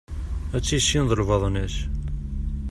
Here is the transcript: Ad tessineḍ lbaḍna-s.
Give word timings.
Ad 0.55 0.61
tessineḍ 0.63 1.11
lbaḍna-s. 1.21 1.75